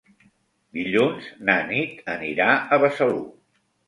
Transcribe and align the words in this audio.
Dilluns 0.77 1.27
na 1.49 1.57
Nit 1.71 1.99
anirà 2.13 2.47
a 2.55 2.81
Besalú. 2.85 3.21